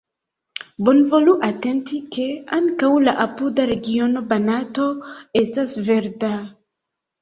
Bonvolu 0.87 1.35
atenti, 1.49 1.99
ke 2.17 2.25
ankaŭ 2.59 2.91
la 3.05 3.15
apuda 3.29 3.69
regiono 3.75 4.27
Banato 4.35 4.93
estas 5.47 5.83
verda. 5.95 6.37